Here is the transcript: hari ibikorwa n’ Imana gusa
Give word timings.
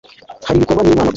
hari 0.45 0.55
ibikorwa 0.57 0.81
n’ 0.83 0.87
Imana 0.89 1.07
gusa 1.07 1.09